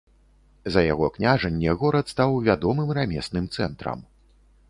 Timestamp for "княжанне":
1.17-1.75